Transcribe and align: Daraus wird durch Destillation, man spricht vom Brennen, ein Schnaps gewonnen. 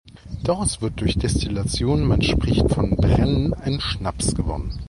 Daraus 0.43 0.81
wird 0.81 0.99
durch 0.99 1.15
Destillation, 1.19 2.07
man 2.07 2.23
spricht 2.23 2.67
vom 2.73 2.95
Brennen, 2.95 3.53
ein 3.53 3.79
Schnaps 3.79 4.33
gewonnen. 4.33 4.71